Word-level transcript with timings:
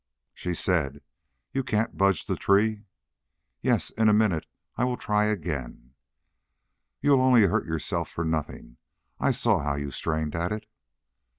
She 0.33 0.55
said: 0.55 1.01
"You 1.51 1.63
can't 1.63 1.95
budge 1.95 2.25
the 2.25 2.35
tree?" 2.35 2.85
"Yes 3.61 3.91
in 3.91 4.09
a 4.09 4.13
minute; 4.13 4.47
I 4.75 4.83
will 4.83 4.97
try 4.97 5.25
again." 5.25 5.93
"You'll 7.01 7.21
only 7.21 7.43
hurt 7.43 7.67
yourself 7.67 8.09
for 8.09 8.25
nothing. 8.25 8.77
I 9.19 9.29
saw 9.29 9.59
how 9.59 9.75
you 9.75 9.91
strained 9.91 10.33
at 10.35 10.51
it." 10.51 10.65